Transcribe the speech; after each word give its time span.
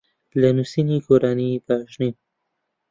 لە 0.41 0.49
نووسینی 0.57 0.97
گۆرانی 1.05 1.49
باش 1.65 1.93
نیم. 2.01 2.15